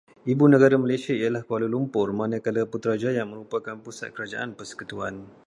[0.31, 5.15] Ibu negara Malaysia ialah Kuala Lumpur, manakala Putrajaya merupakan pusat kerajaan persekutuan.